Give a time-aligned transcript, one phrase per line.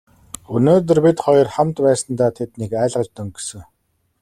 [0.55, 3.61] Өнөөдөр бид хоёр хамт байсандаа тэднийг айлгаж дөнгөсөн.